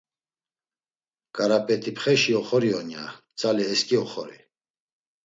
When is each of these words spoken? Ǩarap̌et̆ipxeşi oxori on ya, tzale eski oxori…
Ǩarap̌et̆ipxeşi 1.35 2.31
oxori 2.39 2.71
on 2.79 2.87
ya, 2.97 3.05
tzale 3.37 3.63
eski 3.73 3.95
oxori… 4.03 4.39